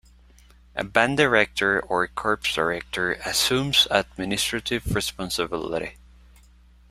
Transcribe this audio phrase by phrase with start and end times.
[0.75, 5.95] A band director or corps director assumes administrative responsibility.